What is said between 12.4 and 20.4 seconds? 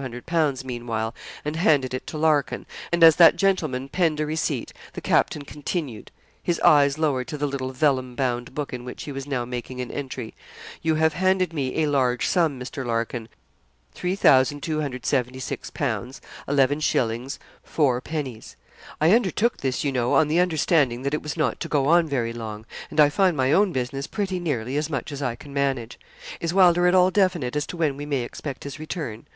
Mr. Larkin 3,276_l._ 11_s._ 4_d._ I undertook this, you know, on the